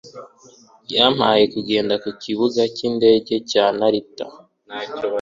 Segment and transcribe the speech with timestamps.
[0.95, 4.25] Yampaye kugenda ku kibuga cy'indege cya Narita.